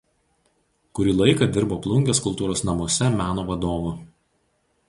[0.99, 3.93] Kurį laiką dirbo Plungės kultūros namuose meno vadovu.